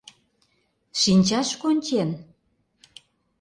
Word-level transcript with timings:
Шинчаш 0.99 1.49
кончен? 1.61 2.09